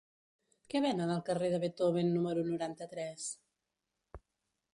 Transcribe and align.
Què 0.73 0.79
venen 0.85 1.13
al 1.15 1.21
carrer 1.27 1.49
de 1.55 1.59
Beethoven 1.65 2.09
número 2.15 2.47
noranta-tres? 2.51 3.29